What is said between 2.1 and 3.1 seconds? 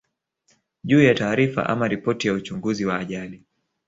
ya uchunguzi wa